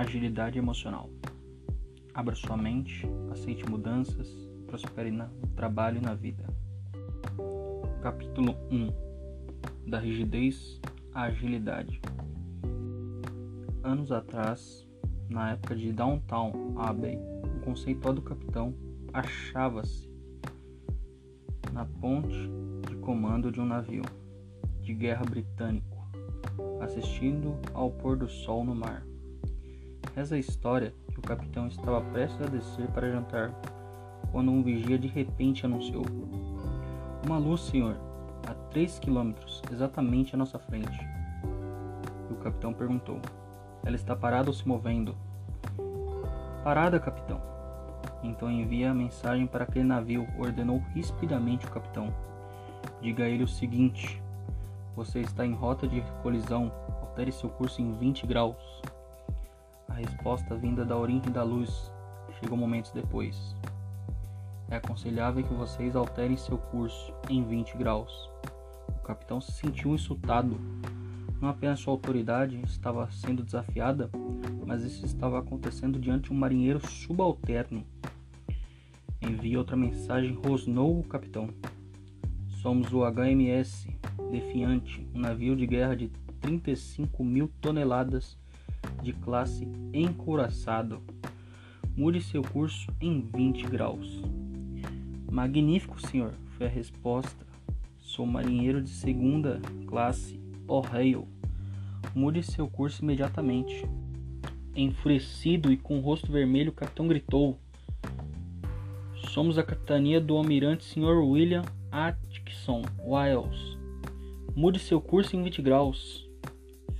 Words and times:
agilidade 0.00 0.58
emocional. 0.58 1.10
Abra 2.14 2.34
sua 2.34 2.56
mente, 2.56 3.06
aceite 3.30 3.68
mudanças, 3.68 4.28
prospere 4.66 5.10
no 5.10 5.28
trabalho 5.54 5.98
e 5.98 6.00
na 6.00 6.14
vida. 6.14 6.44
Capítulo 8.02 8.56
1 8.70 9.90
Da 9.90 9.98
rigidez 9.98 10.80
à 11.12 11.24
agilidade. 11.24 12.00
Anos 13.82 14.10
atrás, 14.10 14.88
na 15.28 15.52
época 15.52 15.76
de 15.76 15.92
Downtown 15.92 16.52
Abbey, 16.78 17.18
um 17.56 17.60
conceituado 17.60 18.22
capitão 18.22 18.74
achava-se 19.12 20.08
na 21.74 21.84
ponte 21.84 22.50
de 22.88 22.96
comando 22.96 23.52
de 23.52 23.60
um 23.60 23.66
navio 23.66 24.04
de 24.80 24.94
guerra 24.94 25.24
britânico, 25.26 25.98
assistindo 26.80 27.54
ao 27.74 27.90
pôr 27.90 28.16
do 28.16 28.28
sol 28.28 28.64
no 28.64 28.74
mar. 28.74 29.09
Reza 30.14 30.34
a 30.34 30.38
história 30.38 30.92
que 31.12 31.20
o 31.20 31.22
capitão 31.22 31.68
estava 31.68 32.00
prestes 32.00 32.40
a 32.42 32.46
descer 32.46 32.88
para 32.88 33.10
jantar 33.10 33.52
quando 34.32 34.50
um 34.50 34.62
vigia 34.62 34.98
de 34.98 35.06
repente 35.06 35.64
anunciou: 35.64 36.04
Uma 37.24 37.38
luz, 37.38 37.60
senhor, 37.60 37.96
a 38.48 38.54
três 38.70 38.98
quilômetros, 38.98 39.62
exatamente 39.70 40.34
à 40.34 40.38
nossa 40.38 40.58
frente. 40.58 40.98
E 42.28 42.32
o 42.32 42.36
capitão 42.36 42.72
perguntou: 42.72 43.20
Ela 43.84 43.94
está 43.94 44.16
parada 44.16 44.50
ou 44.50 44.54
se 44.54 44.66
movendo? 44.66 45.16
Parada, 46.64 46.98
capitão. 46.98 47.40
Então 48.22 48.50
envia 48.50 48.90
a 48.90 48.94
mensagem 48.94 49.46
para 49.46 49.64
aquele 49.64 49.84
navio, 49.84 50.26
ordenou 50.38 50.82
rispidamente 50.92 51.66
o 51.66 51.70
capitão. 51.70 52.12
Diga 53.00 53.24
a 53.24 53.28
ele 53.28 53.44
o 53.44 53.48
seguinte: 53.48 54.20
Você 54.96 55.20
está 55.20 55.46
em 55.46 55.54
rota 55.54 55.86
de 55.86 56.02
colisão, 56.20 56.72
altere 57.00 57.30
seu 57.30 57.48
curso 57.48 57.80
em 57.80 57.92
20 57.92 58.26
graus. 58.26 58.82
A 59.90 59.94
resposta 59.94 60.56
vinda 60.56 60.84
da 60.84 60.96
origem 60.96 61.30
da 61.30 61.42
luz 61.42 61.92
chegou 62.38 62.56
momentos 62.56 62.90
depois. 62.92 63.54
É 64.70 64.76
aconselhável 64.76 65.44
que 65.44 65.52
vocês 65.52 65.94
alterem 65.94 66.36
seu 66.36 66.56
curso 66.56 67.12
em 67.28 67.44
20 67.44 67.76
graus. 67.76 68.30
O 68.88 69.02
capitão 69.02 69.40
se 69.40 69.52
sentiu 69.52 69.94
insultado. 69.94 70.58
Não 71.40 71.48
apenas 71.48 71.80
sua 71.80 71.92
autoridade 71.92 72.60
estava 72.64 73.10
sendo 73.10 73.42
desafiada, 73.42 74.08
mas 74.64 74.84
isso 74.84 75.04
estava 75.04 75.38
acontecendo 75.38 75.98
diante 75.98 76.28
de 76.28 76.32
um 76.32 76.36
marinheiro 76.36 76.80
subalterno. 76.86 77.84
Envia 79.20 79.58
outra 79.58 79.76
mensagem, 79.76 80.32
rosnou 80.32 81.00
o 81.00 81.04
capitão. 81.04 81.48
Somos 82.62 82.92
o 82.92 83.00
HMS 83.04 83.88
Defiante, 84.30 85.04
um 85.12 85.18
navio 85.18 85.56
de 85.56 85.66
guerra 85.66 85.96
de 85.96 86.08
35 86.40 87.24
mil 87.24 87.50
toneladas 87.60 88.38
de 89.02 89.12
classe 89.12 89.66
encouraçado. 89.92 91.02
Mude 91.96 92.20
seu 92.20 92.42
curso 92.42 92.92
em 93.00 93.20
20 93.20 93.66
graus. 93.66 94.22
Magnífico, 95.30 96.00
senhor, 96.00 96.32
foi 96.56 96.66
a 96.66 96.70
resposta. 96.70 97.46
Sou 97.98 98.26
marinheiro 98.26 98.82
de 98.82 98.90
segunda 98.90 99.60
classe, 99.86 100.40
Ohio. 100.68 101.26
Mude 102.14 102.42
seu 102.42 102.68
curso 102.68 103.02
imediatamente. 103.02 103.86
Enfurecido 104.74 105.72
e 105.72 105.76
com 105.76 105.98
o 105.98 106.00
rosto 106.00 106.30
vermelho, 106.30 106.70
o 106.70 106.74
capitão 106.74 107.06
gritou: 107.06 107.58
Somos 109.28 109.58
a 109.58 109.62
capitania 109.62 110.20
do 110.20 110.36
almirante 110.36 110.84
Sr. 110.84 111.22
William 111.24 111.62
Atkinson 111.90 112.82
Wiles. 112.98 113.78
Mude 114.54 114.78
seu 114.78 115.00
curso 115.00 115.36
em 115.36 115.42
20 115.42 115.62
graus. 115.62 116.28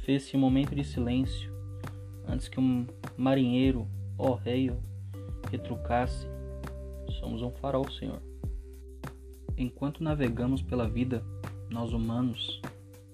Fez-se 0.05 0.37
um 0.37 0.41
momento 0.41 0.75
de 0.75 0.85
silêncio 0.85 1.60
antes 2.31 2.49
que 2.49 2.61
um 2.61 2.87
marinheiro, 3.17 3.87
ó 4.17 4.35
rei, 4.35 4.73
retrucasse: 5.51 6.27
Somos 7.19 7.43
um 7.43 7.51
farol, 7.51 7.91
Senhor. 7.91 8.23
Enquanto 9.57 10.03
navegamos 10.03 10.63
pela 10.63 10.89
vida, 10.89 11.23
nós 11.69 11.93
humanos 11.93 12.61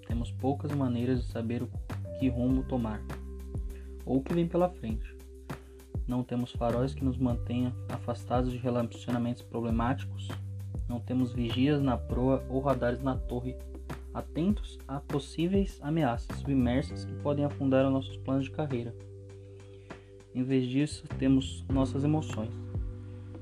temos 0.06 0.30
poucas 0.30 0.70
maneiras 0.72 1.22
de 1.22 1.32
saber 1.32 1.62
o 1.62 1.70
que 2.18 2.28
rumo 2.28 2.62
tomar 2.64 3.02
ou 4.04 4.18
o 4.18 4.22
que 4.22 4.32
vem 4.32 4.46
pela 4.46 4.68
frente. 4.68 5.16
Não 6.06 6.22
temos 6.22 6.52
faróis 6.52 6.94
que 6.94 7.04
nos 7.04 7.18
mantenham 7.18 7.72
afastados 7.88 8.52
de 8.52 8.58
relacionamentos 8.58 9.42
problemáticos. 9.42 10.28
Não 10.88 11.00
temos 11.00 11.32
vigias 11.32 11.82
na 11.82 11.96
proa 11.96 12.44
ou 12.48 12.60
radares 12.60 13.02
na 13.02 13.16
torre, 13.16 13.56
atentos 14.16 14.78
a 14.88 14.98
possíveis 14.98 15.78
ameaças 15.82 16.38
submersas 16.38 17.04
que 17.04 17.12
podem 17.16 17.44
afundar 17.44 17.84
os 17.84 17.92
nossos 17.92 18.16
planos 18.16 18.46
de 18.46 18.50
carreira. 18.50 18.94
Em 20.34 20.42
vez 20.42 20.66
disso, 20.66 21.04
temos 21.18 21.62
nossas 21.68 22.02
emoções, 22.02 22.50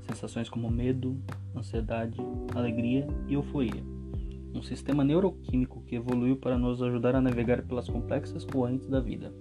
sensações 0.01 0.49
como 0.49 0.69
medo, 0.69 1.17
ansiedade, 1.55 2.17
alegria 2.53 3.07
e 3.25 3.35
euforia. 3.35 3.81
Um 4.53 4.61
sistema 4.61 5.01
neuroquímico 5.01 5.81
que 5.83 5.95
evoluiu 5.95 6.35
para 6.35 6.57
nos 6.57 6.81
ajudar 6.81 7.15
a 7.15 7.21
navegar 7.21 7.61
pelas 7.61 7.87
complexas 7.87 8.43
correntes 8.43 8.89
da 8.89 8.99
vida. 8.99 9.33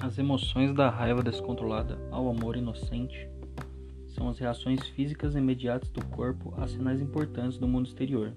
As 0.00 0.18
emoções 0.18 0.74
da 0.74 0.88
raiva 0.88 1.22
descontrolada 1.22 1.98
ao 2.10 2.30
amor 2.30 2.56
inocente 2.56 3.28
são 4.06 4.30
as 4.30 4.38
reações 4.38 4.80
físicas 4.88 5.34
imediatas 5.34 5.90
do 5.90 6.02
corpo 6.06 6.54
a 6.56 6.66
sinais 6.66 7.02
importantes 7.02 7.58
do 7.58 7.68
mundo 7.68 7.86
exterior. 7.86 8.32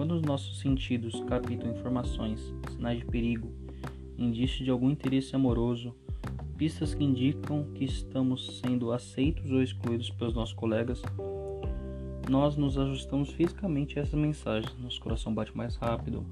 Quando 0.00 0.12
os 0.12 0.22
nossos 0.22 0.58
sentidos 0.60 1.22
captam 1.28 1.70
informações, 1.70 2.54
sinais 2.70 3.00
de 3.00 3.04
perigo, 3.04 3.52
indícios 4.16 4.64
de 4.64 4.70
algum 4.70 4.88
interesse 4.88 5.36
amoroso, 5.36 5.94
pistas 6.56 6.94
que 6.94 7.04
indicam 7.04 7.64
que 7.74 7.84
estamos 7.84 8.60
sendo 8.60 8.92
aceitos 8.92 9.52
ou 9.52 9.62
excluídos 9.62 10.08
pelos 10.08 10.32
nossos 10.32 10.54
colegas, 10.54 11.02
nós 12.30 12.56
nos 12.56 12.78
ajustamos 12.78 13.28
fisicamente 13.32 13.98
a 13.98 14.02
essas 14.02 14.18
mensagens. 14.18 14.74
Nosso 14.78 14.98
coração 15.02 15.34
bate 15.34 15.54
mais 15.54 15.76
rápido 15.76 16.24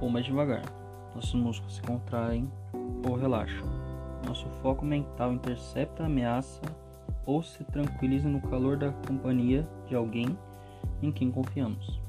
ou 0.00 0.08
mais 0.08 0.24
devagar. 0.24 0.64
Nossos 1.14 1.34
músculos 1.34 1.76
se 1.76 1.82
contraem 1.82 2.50
ou 3.06 3.16
relaxam. 3.16 3.68
Nosso 4.26 4.48
foco 4.62 4.82
mental 4.82 5.34
intercepta 5.34 6.04
a 6.04 6.06
ameaça 6.06 6.62
ou 7.26 7.42
se 7.42 7.62
tranquiliza 7.64 8.30
no 8.30 8.40
calor 8.40 8.78
da 8.78 8.92
companhia 9.06 9.68
de 9.86 9.94
alguém 9.94 10.34
em 11.02 11.12
quem 11.12 11.30
confiamos. 11.30 12.00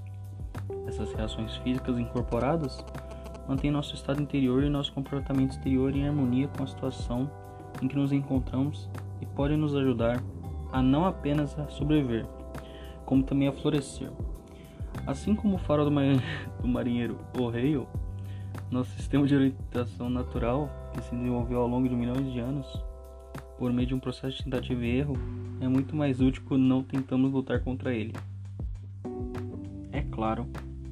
Essas 0.87 1.13
reações 1.13 1.55
físicas 1.57 1.97
incorporadas 1.97 2.83
mantêm 3.47 3.71
nosso 3.71 3.95
estado 3.95 4.21
interior 4.21 4.63
e 4.63 4.69
nosso 4.69 4.93
comportamento 4.93 5.51
exterior 5.51 5.95
em 5.95 6.07
harmonia 6.07 6.47
com 6.47 6.63
a 6.63 6.67
situação 6.67 7.29
em 7.81 7.87
que 7.87 7.95
nos 7.95 8.11
encontramos 8.11 8.89
e 9.21 9.25
podem 9.25 9.57
nos 9.57 9.75
ajudar 9.75 10.21
a 10.71 10.81
não 10.81 11.05
apenas 11.05 11.57
a 11.59 11.67
sobreviver, 11.67 12.25
como 13.05 13.23
também 13.23 13.47
a 13.47 13.51
florescer. 13.51 14.09
Assim 15.05 15.35
como 15.35 15.55
o 15.55 15.57
farol 15.57 15.85
do, 15.85 15.91
marinheiro 16.67 17.17
O'Hale, 17.37 17.87
nosso 18.69 18.91
sistema 18.91 19.25
de 19.25 19.35
orientação 19.35 20.09
natural, 20.09 20.69
que 20.93 21.01
se 21.01 21.15
desenvolveu 21.15 21.59
ao 21.59 21.67
longo 21.67 21.87
de 21.87 21.95
milhões 21.95 22.31
de 22.31 22.39
anos, 22.39 22.67
por 23.57 23.71
meio 23.71 23.87
de 23.87 23.93
um 23.93 23.99
processo 23.99 24.37
de 24.37 24.43
tentativa 24.43 24.85
e 24.85 24.97
erro, 24.97 25.17
é 25.59 25.67
muito 25.67 25.95
mais 25.95 26.19
útil 26.19 26.41
quando 26.47 26.63
não 26.63 26.83
tentamos 26.83 27.31
lutar 27.31 27.61
contra 27.61 27.93
ele. 27.93 28.13
Claro 30.21 30.47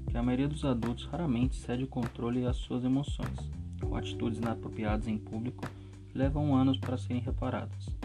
que 0.10 0.18
a 0.18 0.24
maioria 0.24 0.48
dos 0.48 0.66
adultos 0.66 1.06
raramente 1.06 1.56
cede 1.56 1.84
o 1.84 1.88
controle 1.88 2.48
às 2.48 2.58
suas 2.58 2.84
emoções, 2.84 3.38
com 3.80 3.96
atitudes 3.96 4.40
inapropriadas 4.40 5.08
em 5.08 5.20
público 5.20 5.70
que 6.10 6.18
levam 6.18 6.56
anos 6.56 6.80
para 6.80 6.98
serem 6.98 7.22
reparadas. 7.22 7.96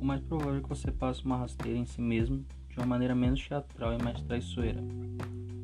O 0.00 0.04
mais 0.04 0.20
provável 0.20 0.58
é 0.58 0.60
que 0.60 0.68
você 0.68 0.92
passe 0.92 1.24
uma 1.24 1.36
rasteira 1.36 1.76
em 1.76 1.84
si 1.84 2.00
mesmo 2.00 2.44
de 2.70 2.76
uma 2.76 2.86
maneira 2.86 3.12
menos 3.12 3.44
teatral 3.44 3.92
e 3.94 4.00
mais 4.00 4.22
traiçoeira. 4.22 4.80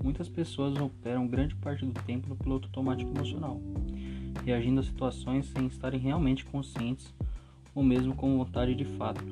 Muitas 0.03 0.29
pessoas 0.29 0.77
operam 0.77 1.29
grande 1.29 1.55
parte 1.55 1.87
do 1.87 1.95
tempo 2.03 2.29
no 2.29 2.35
piloto 2.35 2.67
automático 2.67 3.13
emocional, 3.13 3.63
reagindo 4.45 4.81
a 4.81 4.83
situações 4.83 5.47
sem 5.47 5.69
estarem 5.69 6.01
realmente 6.01 6.45
conscientes 6.45 7.15
ou 7.73 7.85
mesmo 7.85 8.17
com 8.17 8.37
vontade 8.37 8.75
de 8.75 8.85
fato. 8.85 9.25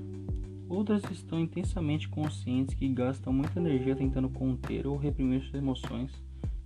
Outras 0.70 1.02
estão 1.10 1.40
intensamente 1.40 2.08
conscientes 2.08 2.76
que 2.76 2.86
gastam 2.86 3.32
muita 3.32 3.58
energia 3.58 3.96
tentando 3.96 4.28
conter 4.28 4.86
ou 4.86 4.96
reprimir 4.96 5.42
suas 5.42 5.60
emoções, 5.60 6.12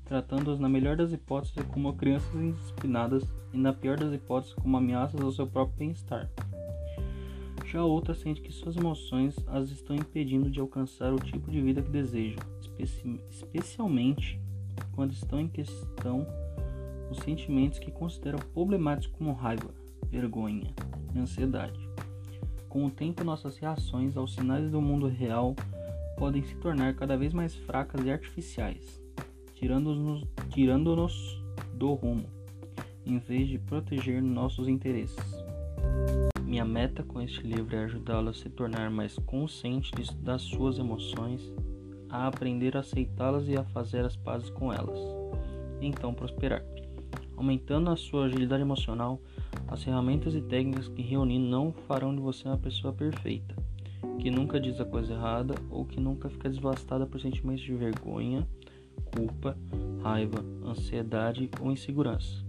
tratando-as 0.04 0.60
na 0.60 0.68
melhor 0.68 0.94
das 0.94 1.10
hipóteses 1.10 1.56
como 1.72 1.94
crianças 1.94 2.34
indisciplinadas 2.34 3.24
e 3.50 3.56
na 3.56 3.72
pior 3.72 3.96
das 3.96 4.12
hipóteses 4.12 4.54
como 4.56 4.76
ameaças 4.76 5.18
ao 5.22 5.32
seu 5.32 5.46
próprio 5.46 5.78
bem-estar. 5.78 6.30
Já 7.64 7.82
outra 7.82 8.14
sente 8.14 8.42
que 8.42 8.52
suas 8.52 8.76
emoções 8.76 9.36
as 9.48 9.70
estão 9.70 9.96
impedindo 9.96 10.50
de 10.50 10.60
alcançar 10.60 11.10
o 11.10 11.18
tipo 11.18 11.50
de 11.50 11.62
vida 11.62 11.80
que 11.80 11.90
desejam, 11.90 12.44
especi 12.60 13.18
especialmente 13.30 14.38
quando 14.92 15.12
estão 15.12 15.40
em 15.40 15.48
questão 15.48 16.26
os 17.10 17.16
sentimentos 17.20 17.78
que 17.78 17.90
consideram 17.90 18.38
problemáticos 18.52 19.16
como 19.16 19.32
raiva, 19.32 19.70
vergonha 20.10 20.74
e 21.14 21.18
ansiedade. 21.18 21.83
Com 22.74 22.86
o 22.86 22.90
tempo, 22.90 23.22
nossas 23.22 23.56
reações 23.56 24.16
aos 24.16 24.34
sinais 24.34 24.68
do 24.68 24.82
mundo 24.82 25.06
real 25.06 25.54
podem 26.18 26.42
se 26.42 26.56
tornar 26.56 26.92
cada 26.96 27.16
vez 27.16 27.32
mais 27.32 27.54
fracas 27.54 28.04
e 28.04 28.10
artificiais, 28.10 29.00
tirando-nos 29.54 30.26
tirando 30.50 30.92
do 31.72 31.92
rumo. 31.92 32.26
em 33.06 33.16
vez 33.20 33.46
de 33.46 33.60
proteger 33.60 34.20
nossos 34.20 34.66
interesses. 34.66 35.44
Minha 36.42 36.64
meta 36.64 37.04
com 37.04 37.20
este 37.20 37.46
livro 37.46 37.76
é 37.76 37.84
ajudá-lo 37.84 38.30
a 38.30 38.34
se 38.34 38.50
tornar 38.50 38.90
mais 38.90 39.14
consciente 39.20 39.92
das 40.16 40.42
suas 40.42 40.76
emoções, 40.76 41.52
a 42.10 42.26
aprender 42.26 42.76
a 42.76 42.80
aceitá-las 42.80 43.46
e 43.46 43.56
a 43.56 43.62
fazer 43.62 44.04
as 44.04 44.16
pazes 44.16 44.50
com 44.50 44.72
elas, 44.72 44.98
então 45.80 46.12
prosperar. 46.12 46.64
Aumentando 47.36 47.90
a 47.90 47.96
sua 47.96 48.26
agilidade 48.26 48.62
emocional, 48.62 49.20
as 49.68 49.82
ferramentas 49.82 50.34
e 50.34 50.40
técnicas 50.40 50.88
que 50.88 51.02
reuni 51.02 51.38
não 51.38 51.72
farão 51.72 52.14
de 52.14 52.20
você 52.20 52.46
uma 52.46 52.56
pessoa 52.56 52.92
perfeita, 52.92 53.54
que 54.18 54.30
nunca 54.30 54.60
diz 54.60 54.80
a 54.80 54.84
coisa 54.84 55.12
errada 55.12 55.54
ou 55.70 55.84
que 55.84 56.00
nunca 56.00 56.28
fica 56.28 56.48
devastada 56.48 57.06
por 57.06 57.20
sentimentos 57.20 57.64
de 57.64 57.74
vergonha, 57.74 58.46
culpa, 59.14 59.56
raiva, 60.02 60.44
ansiedade 60.64 61.50
ou 61.60 61.70
insegurança. 61.70 62.44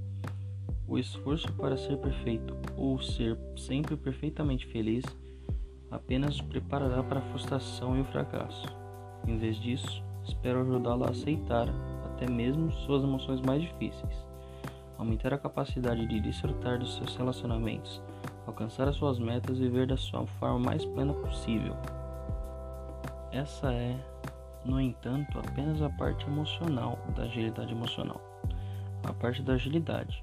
O 0.88 1.00
esforço 1.00 1.52
para 1.54 1.78
ser 1.78 1.98
perfeito 1.98 2.56
ou 2.78 3.02
ser 3.02 3.38
sempre 3.58 3.96
perfeitamente 3.98 4.68
feliz 4.68 5.04
apenas 5.90 6.40
o 6.40 6.44
preparará 6.44 7.02
para 7.02 7.20
a 7.20 7.32
frustração 7.32 7.98
e 7.98 8.02
o 8.02 8.06
fracasso. 8.06 8.68
Em 9.28 9.38
vez 9.38 9.58
disso, 9.58 10.04
espero 10.24 10.62
ajudá-lo 10.62 11.06
a 11.06 11.10
aceitar 11.10 11.68
até 12.06 12.30
mesmo 12.30 12.72
suas 12.72 13.04
emoções 13.04 13.42
mais 13.42 13.62
difíceis, 13.62 14.26
aumentar 14.98 15.34
a 15.34 15.38
capacidade 15.38 16.06
de 16.08 16.20
desfrutar 16.20 16.80
dos 16.80 16.96
seus 16.96 17.16
relacionamentos, 17.16 18.02
alcançar 18.48 18.88
as 18.88 18.96
suas 18.96 19.20
metas 19.20 19.58
e 19.58 19.62
viver 19.62 19.88
da 19.88 19.98
sua 19.98 20.26
forma 20.26 20.60
mais 20.60 20.86
plena 20.86 21.14
possível. 21.14 21.76
Essa 23.32 23.72
é, 23.74 23.96
no 24.64 24.80
entanto, 24.80 25.40
apenas 25.40 25.82
a 25.82 25.90
parte 25.90 26.26
emocional 26.26 26.98
da 27.16 27.24
agilidade 27.24 27.74
emocional. 27.74 28.22
A 29.04 29.14
parte 29.14 29.42
da 29.42 29.54
agilidade 29.54 30.22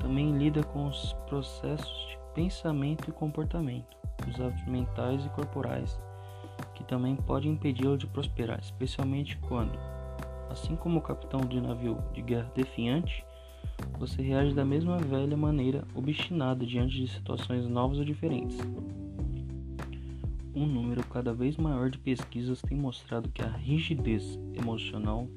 também 0.00 0.36
lida 0.36 0.62
com 0.62 0.86
os 0.86 1.12
processos 1.28 2.08
de 2.08 2.18
pensamento 2.34 3.08
e 3.08 3.12
comportamento, 3.12 3.96
os 4.28 4.40
hábitos 4.40 4.66
mentais 4.66 5.24
e 5.24 5.28
corporais, 5.30 6.00
que 6.74 6.84
também 6.84 7.14
podem 7.16 7.52
impedi-lo 7.52 7.96
de 7.96 8.06
prosperar, 8.06 8.58
especialmente 8.60 9.36
quando, 9.38 9.78
assim 10.50 10.74
como 10.74 10.98
o 10.98 11.02
capitão 11.02 11.40
de 11.40 11.60
navio 11.60 11.98
de 12.12 12.22
guerra 12.22 12.50
defiante, 12.54 13.24
você 13.98 14.22
reage 14.22 14.54
da 14.54 14.64
mesma 14.64 14.98
velha 14.98 15.36
maneira, 15.36 15.84
obstinado 15.94 16.66
diante 16.66 16.96
de 16.96 17.08
situações 17.08 17.68
novas 17.68 17.98
ou 17.98 18.04
diferentes. 18.04 18.58
Um 20.54 20.66
número 20.66 21.04
cada 21.06 21.32
vez 21.32 21.56
maior 21.56 21.90
de 21.90 21.98
pesquisas 21.98 22.60
tem 22.62 22.76
mostrado 22.76 23.28
que 23.28 23.42
a 23.42 23.48
rigidez 23.48 24.38
emocional, 24.54 25.28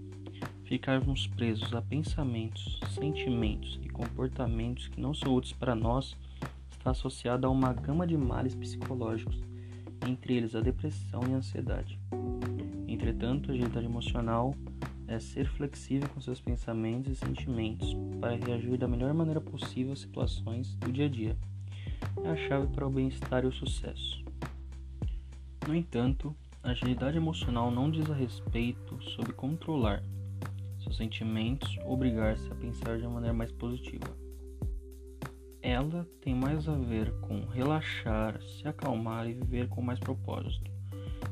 ficarmos 0.63 1.28
presos 1.28 1.74
a 1.74 1.81
pensamentos, 1.81 2.80
sentimentos 2.90 3.80
e 3.84 3.90
comportamentos 3.90 4.88
que 4.88 5.00
não 5.00 5.13
são 5.13 5.36
úteis 5.36 5.54
para 5.54 5.75
nós, 5.75 6.16
está 6.72 6.92
associada 6.92 7.48
a 7.48 7.50
uma 7.50 7.72
gama 7.74 8.07
de 8.07 8.18
males 8.18 8.56
psicológicos, 8.56 9.42
entre 10.07 10.36
eles 10.36 10.56
a 10.56 10.62
depressão 10.62 11.22
e 11.30 11.34
a 11.34 11.38
ansiedade. 11.38 12.00
Entretanto, 12.88 13.51
a 13.51 13.54
agilidade 13.54 13.86
emocional 13.86 14.54
é 15.07 15.19
ser 15.19 15.47
flexível 15.47 16.07
com 16.09 16.21
seus 16.21 16.39
pensamentos 16.39 17.11
e 17.11 17.15
sentimentos 17.15 17.95
para 18.19 18.35
reagir 18.35 18.77
da 18.77 18.88
melhor 18.88 19.13
maneira 19.13 19.41
possível 19.41 19.94
às 19.94 20.00
situações 20.00 20.75
do 20.75 20.91
dia 20.91 21.05
a 21.05 21.09
dia. 21.09 21.38
É 22.23 22.29
a 22.29 22.35
chave 22.35 22.67
para 22.67 22.88
o 22.88 22.89
bem-estar 22.89 23.44
e 23.44 23.47
o 23.47 23.51
sucesso. 23.51 24.23
No 25.67 25.75
entanto, 25.75 26.35
a 26.61 26.71
agilidade 26.71 27.17
emocional 27.17 27.71
não 27.71 27.89
diz 27.89 28.09
a 28.09 28.13
respeito 28.13 29.01
sobre 29.11 29.33
controlar 29.33 30.03
seus 30.79 30.97
sentimentos 30.97 31.77
ou 31.85 31.94
obrigar-se 31.94 32.51
a 32.51 32.56
pensar 32.56 32.97
de 32.97 33.03
uma 33.03 33.15
maneira 33.15 33.33
mais 33.33 33.51
positiva. 33.51 34.17
Ela 35.61 36.06
tem 36.21 36.35
mais 36.35 36.67
a 36.67 36.75
ver 36.75 37.11
com 37.21 37.45
relaxar, 37.45 38.41
se 38.41 38.67
acalmar 38.67 39.29
e 39.29 39.33
viver 39.33 39.69
com 39.69 39.81
mais 39.81 39.99
propósito 39.99 40.72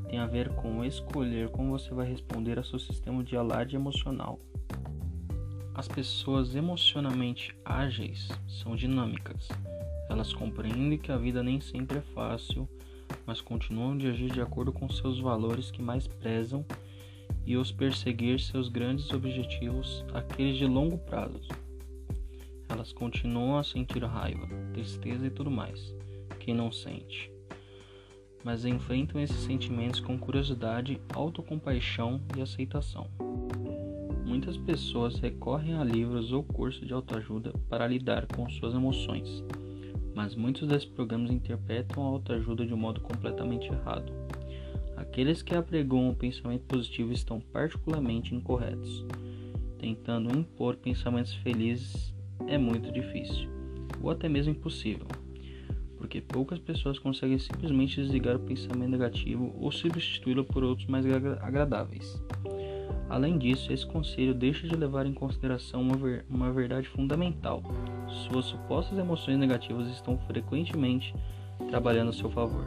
tem 0.09 0.19
a 0.19 0.25
ver 0.25 0.49
com 0.55 0.83
escolher 0.83 1.49
como 1.49 1.77
você 1.77 1.93
vai 1.93 2.07
responder 2.07 2.57
ao 2.57 2.63
seu 2.63 2.79
sistema 2.79 3.23
de 3.23 3.35
alarde 3.35 3.75
emocional. 3.75 4.39
As 5.73 5.87
pessoas 5.87 6.55
emocionalmente 6.55 7.55
ágeis 7.63 8.27
são 8.47 8.75
dinâmicas. 8.75 9.47
Elas 10.09 10.33
compreendem 10.33 10.97
que 10.97 11.11
a 11.11 11.17
vida 11.17 11.41
nem 11.41 11.61
sempre 11.61 11.99
é 11.99 12.01
fácil, 12.13 12.67
mas 13.25 13.39
continuam 13.39 13.97
de 13.97 14.07
agir 14.07 14.31
de 14.31 14.41
acordo 14.41 14.71
com 14.71 14.89
seus 14.89 15.19
valores 15.19 15.71
que 15.71 15.81
mais 15.81 16.07
prezam 16.07 16.65
e 17.45 17.55
os 17.55 17.71
perseguir 17.71 18.39
seus 18.39 18.67
grandes 18.67 19.09
objetivos, 19.11 20.03
aqueles 20.13 20.57
de 20.57 20.65
longo 20.65 20.97
prazo. 20.97 21.47
Elas 22.67 22.91
continuam 22.93 23.57
a 23.57 23.63
sentir 23.63 24.03
raiva, 24.03 24.47
tristeza 24.73 25.25
e 25.25 25.29
tudo 25.29 25.49
mais. 25.49 25.95
Quem 26.39 26.53
não 26.53 26.71
sente? 26.71 27.30
Mas 28.43 28.65
enfrentam 28.65 29.21
esses 29.21 29.37
sentimentos 29.37 29.99
com 29.99 30.17
curiosidade, 30.17 30.99
autocompaixão 31.13 32.21
e 32.35 32.41
aceitação. 32.41 33.07
Muitas 34.25 34.57
pessoas 34.57 35.19
recorrem 35.19 35.75
a 35.75 35.83
livros 35.83 36.31
ou 36.31 36.43
cursos 36.43 36.85
de 36.87 36.93
autoajuda 36.93 37.53
para 37.69 37.87
lidar 37.87 38.25
com 38.27 38.49
suas 38.49 38.73
emoções, 38.73 39.43
mas 40.15 40.35
muitos 40.35 40.67
desses 40.67 40.87
programas 40.87 41.31
interpretam 41.31 42.03
a 42.03 42.07
autoajuda 42.07 42.65
de 42.65 42.73
um 42.73 42.77
modo 42.77 43.01
completamente 43.01 43.67
errado. 43.67 44.11
Aqueles 44.95 45.41
que 45.41 45.55
apregoam 45.55 46.09
o 46.09 46.15
pensamento 46.15 46.63
positivo 46.65 47.11
estão 47.11 47.39
particularmente 47.39 48.33
incorretos. 48.33 49.05
Tentando 49.77 50.37
impor 50.37 50.77
pensamentos 50.77 51.33
felizes 51.33 52.13
é 52.47 52.57
muito 52.57 52.91
difícil, 52.91 53.49
ou 54.01 54.11
até 54.11 54.29
mesmo 54.29 54.53
impossível 54.53 55.07
porque 56.01 56.19
poucas 56.19 56.57
pessoas 56.57 56.97
conseguem 56.97 57.37
simplesmente 57.37 58.01
desligar 58.01 58.35
o 58.35 58.39
pensamento 58.39 58.89
negativo 58.89 59.55
ou 59.59 59.71
substituí-lo 59.71 60.43
por 60.43 60.63
outros 60.63 60.87
mais 60.87 61.05
agradáveis. 61.39 62.19
Além 63.07 63.37
disso, 63.37 63.71
esse 63.71 63.85
conselho 63.85 64.33
deixa 64.33 64.67
de 64.67 64.75
levar 64.75 65.05
em 65.05 65.13
consideração 65.13 65.79
uma, 65.79 65.95
ver 65.95 66.25
uma 66.27 66.51
verdade 66.51 66.87
fundamental: 66.87 67.61
suas 68.07 68.45
supostas 68.45 68.97
emoções 68.97 69.37
negativas 69.37 69.87
estão 69.89 70.17
frequentemente 70.25 71.13
trabalhando 71.69 72.09
a 72.09 72.13
seu 72.13 72.31
favor. 72.31 72.65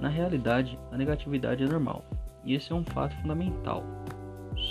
Na 0.00 0.08
realidade, 0.08 0.76
a 0.90 0.96
negatividade 0.96 1.62
é 1.62 1.68
normal, 1.68 2.04
e 2.44 2.52
esse 2.52 2.72
é 2.72 2.74
um 2.74 2.84
fato 2.84 3.14
fundamental. 3.22 3.84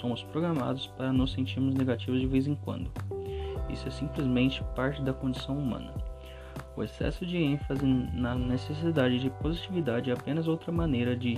Somos 0.01 0.21
programados 0.21 0.87
para 0.87 1.13
nos 1.13 1.31
sentirmos 1.31 1.73
negativos 1.73 2.19
de 2.19 2.27
vez 2.27 2.45
em 2.45 2.55
quando. 2.55 2.91
Isso 3.69 3.87
é 3.87 3.91
simplesmente 3.91 4.61
parte 4.75 5.01
da 5.01 5.13
condição 5.13 5.57
humana. 5.57 6.06
O 6.77 6.83
excesso 6.83 7.25
de 7.25 7.35
ênfase 7.37 7.83
na 7.83 8.35
necessidade 8.35 9.19
de 9.19 9.31
positividade 9.31 10.11
é 10.11 10.13
apenas 10.13 10.47
outra 10.47 10.71
maneira 10.71 11.17
de 11.17 11.35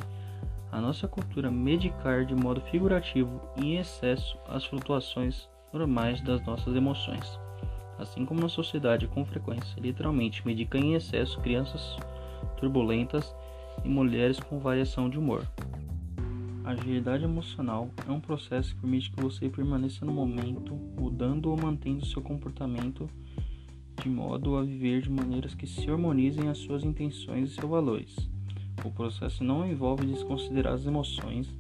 a 0.69 0.81
nossa 0.81 1.07
cultura 1.07 1.49
medicar 1.49 2.25
de 2.25 2.35
modo 2.35 2.59
figurativo 2.59 3.41
e 3.55 3.67
em 3.67 3.77
excesso 3.77 4.37
as 4.49 4.65
flutuações 4.65 5.47
normais 5.71 6.19
das 6.19 6.45
nossas 6.45 6.75
emoções. 6.75 7.39
Assim 7.97 8.25
como 8.25 8.41
na 8.41 8.49
sociedade 8.49 9.07
com 9.07 9.23
frequência 9.23 9.79
literalmente 9.79 10.45
medica 10.45 10.77
em 10.77 10.95
excesso 10.95 11.39
crianças 11.39 11.95
turbulentas 12.57 13.33
e 13.85 13.87
mulheres 13.87 14.41
com 14.41 14.59
variação 14.59 15.09
de 15.09 15.17
humor. 15.17 15.47
A 16.65 16.71
agilidade 16.71 17.23
emocional 17.23 17.89
é 18.05 18.11
um 18.11 18.19
processo 18.19 18.75
que 18.75 18.81
permite 18.81 19.09
que 19.09 19.23
você 19.23 19.47
permaneça 19.47 20.05
no 20.05 20.11
momento, 20.11 20.75
mudando 20.99 21.49
ou 21.49 21.55
mantendo 21.55 22.05
seu 22.05 22.21
comportamento 22.21 23.09
de 23.99 24.07
modo 24.09 24.55
a 24.55 24.63
viver 24.63 25.01
de 25.01 25.09
maneiras 25.09 25.53
que 25.53 25.67
se 25.67 25.89
harmonizem 25.89 26.47
às 26.47 26.57
suas 26.59 26.83
intenções 26.83 27.49
e 27.49 27.53
seus 27.53 27.69
valores. 27.69 28.15
O 28.83 28.91
processo 28.91 29.43
não 29.43 29.69
envolve 29.69 30.05
desconsiderar 30.05 30.73
as 30.73 30.85
emoções 30.85 31.53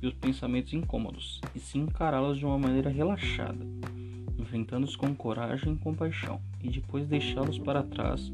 e 0.00 0.06
os 0.06 0.14
pensamentos 0.14 0.72
incômodos, 0.72 1.40
e 1.54 1.60
sim 1.60 1.80
encará-los 1.82 2.38
de 2.38 2.46
uma 2.46 2.58
maneira 2.58 2.88
relaxada, 2.88 3.66
enfrentando-os 4.38 4.96
com 4.96 5.14
coragem 5.14 5.74
e 5.74 5.76
compaixão, 5.76 6.40
e 6.62 6.70
depois 6.70 7.06
deixá-los 7.06 7.58
para 7.58 7.82
trás 7.82 8.32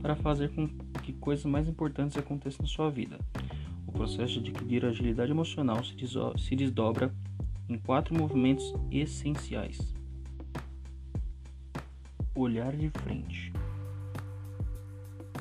para 0.00 0.16
fazer 0.16 0.50
com 0.50 0.66
que 1.02 1.12
coisas 1.12 1.44
mais 1.44 1.68
importantes 1.68 2.16
aconteçam 2.16 2.62
na 2.62 2.68
sua 2.68 2.90
vida. 2.90 3.18
O 3.86 3.92
processo 3.92 4.40
de 4.40 4.50
adquirir 4.50 4.84
agilidade 4.86 5.30
emocional 5.30 5.80
se 5.84 6.56
desdobra 6.56 7.14
em 7.68 7.78
quatro 7.78 8.16
movimentos 8.16 8.72
essenciais 8.90 9.95
olhar 12.36 12.76
de 12.76 12.90
frente. 12.90 13.52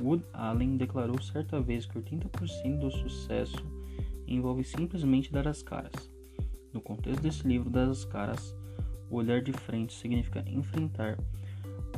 Wood 0.02 0.24
Allen 0.34 0.78
declarou 0.78 1.22
certa 1.22 1.60
vez 1.60 1.86
que 1.86 2.00
80% 2.00 2.80
do 2.80 2.90
sucesso 2.92 3.66
envolve 4.28 4.64
simplesmente 4.64 5.32
dar 5.32 5.48
as 5.48 5.62
caras. 5.62 6.12
No 6.74 6.82
contexto 6.82 7.22
desse 7.22 7.48
livro 7.48 7.70
das 7.70 8.06
caras, 8.06 8.56
o 9.10 9.18
olhar 9.18 9.42
de 9.42 9.52
frente 9.52 9.94
significa 9.94 10.44
enfrentar 10.48 11.18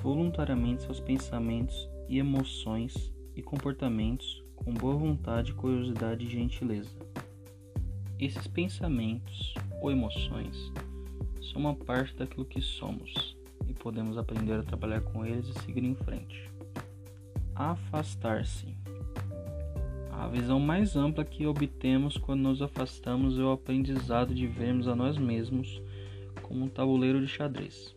voluntariamente 0.01 0.83
seus 0.83 0.99
pensamentos 0.99 1.89
e 2.09 2.19
emoções 2.19 3.13
e 3.35 3.41
comportamentos 3.41 4.43
com 4.55 4.73
boa 4.73 4.95
vontade, 4.95 5.53
curiosidade 5.53 6.25
e 6.25 6.29
gentileza. 6.29 6.97
Esses 8.19 8.47
pensamentos 8.47 9.53
ou 9.81 9.91
emoções 9.91 10.71
são 11.51 11.61
uma 11.61 11.75
parte 11.75 12.15
daquilo 12.15 12.45
que 12.45 12.61
somos 12.61 13.36
podemos 13.77 14.17
aprender 14.17 14.59
a 14.59 14.63
trabalhar 14.63 15.01
com 15.01 15.25
eles 15.25 15.47
e 15.47 15.53
seguir 15.61 15.83
em 15.83 15.95
frente. 15.95 16.51
Afastar-se. 17.55 18.75
A 20.11 20.27
visão 20.27 20.59
mais 20.59 20.95
ampla 20.95 21.23
que 21.23 21.45
obtemos 21.45 22.17
quando 22.17 22.41
nos 22.41 22.61
afastamos 22.61 23.37
é 23.37 23.41
o 23.43 23.51
aprendizado 23.51 24.33
de 24.33 24.47
vermos 24.47 24.87
a 24.87 24.95
nós 24.95 25.17
mesmos 25.17 25.81
como 26.41 26.65
um 26.65 26.69
tabuleiro 26.69 27.21
de 27.21 27.27
xadrez, 27.27 27.95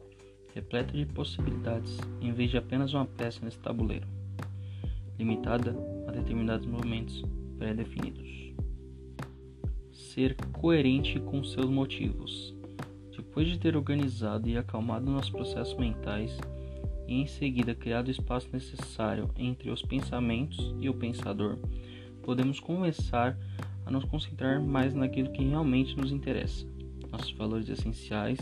repleto 0.55 0.97
de 0.97 1.07
possibilidades, 1.07 1.99
em 2.21 2.33
vez 2.33 2.51
de 2.51 2.59
apenas 2.59 2.93
uma 2.93 3.07
peça 3.07 3.45
nesse 3.45 3.59
tabuleiro, 3.59 4.07
limitada 5.19 5.75
a 6.07 6.13
determinados 6.13 6.67
movimentos 6.67 7.25
pré-definidos. 7.59 8.55
Ser 9.93 10.35
coerente 10.53 11.21
com 11.21 11.43
seus 11.43 11.71
motivos. 11.71 12.55
Depois 13.31 13.47
de 13.47 13.61
ter 13.61 13.77
organizado 13.77 14.49
e 14.49 14.59
acalmado 14.59 15.09
nossos 15.09 15.31
processos 15.31 15.79
mentais, 15.79 16.37
e 17.07 17.15
em 17.15 17.29
seguida 17.29 17.77
criado 17.77 18.09
o 18.09 18.11
espaço 18.11 18.49
necessário 18.53 19.31
entre 19.37 19.71
os 19.71 19.83
pensamentos 19.83 20.75
e 20.81 20.89
o 20.89 20.95
pensador, 20.95 21.57
podemos 22.25 22.59
começar 22.59 23.39
a 23.87 23.91
nos 23.91 24.05
concentrar 24.05 24.61
mais 24.61 24.95
naquilo 24.95 25.31
que 25.31 25.45
realmente 25.45 25.97
nos 25.97 26.11
interessa 26.11 26.67
nossos 27.13 27.31
valores 27.31 27.69
essenciais, 27.69 28.37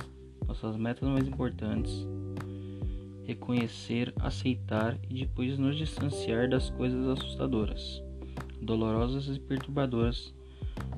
nossas 0.47 0.75
metas 0.79 1.07
mais 1.07 1.29
importantes, 1.29 2.07
reconhecer, 3.27 4.15
aceitar 4.21 4.99
e 5.11 5.21
depois 5.21 5.59
nos 5.59 5.77
distanciar 5.77 6.49
das 6.49 6.71
coisas 6.71 7.07
assustadoras, 7.09 8.03
dolorosas 8.63 9.37
e 9.37 9.39
perturbadoras, 9.39 10.33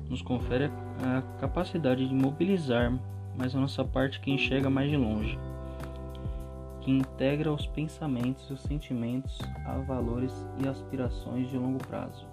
nos 0.09 0.21
confere 0.21 0.71
a 1.03 1.21
capacidade 1.41 2.07
de 2.07 2.15
mobilizar 2.15 2.97
mais 3.37 3.55
a 3.55 3.59
nossa 3.59 3.83
parte 3.83 4.19
que 4.19 4.31
enxerga 4.31 4.69
mais 4.69 4.89
de 4.89 4.97
longe, 4.97 5.37
que 6.81 6.91
integra 6.91 7.51
os 7.51 7.65
pensamentos 7.67 8.49
e 8.49 8.53
os 8.53 8.61
sentimentos 8.61 9.37
a 9.65 9.77
valores 9.79 10.33
e 10.63 10.67
aspirações 10.67 11.49
de 11.49 11.57
longo 11.57 11.77
prazo 11.85 12.25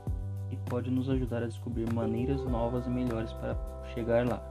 e 0.51 0.57
pode 0.57 0.91
nos 0.91 1.09
ajudar 1.11 1.43
a 1.43 1.47
descobrir 1.47 1.93
maneiras 1.93 2.43
novas 2.45 2.87
e 2.87 2.91
melhores 2.91 3.33
para 3.35 3.57
chegar 3.95 4.27
lá. 4.27 4.43